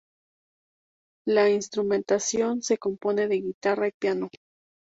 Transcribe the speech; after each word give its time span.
La 1.27 1.47
instrumentación 1.51 2.63
se 2.63 2.79
compone 2.79 3.27
de 3.27 3.35
guitarra 3.39 3.87
y 3.87 3.91
piano. 3.91 4.29